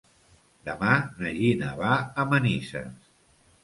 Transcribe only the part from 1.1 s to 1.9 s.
na Gina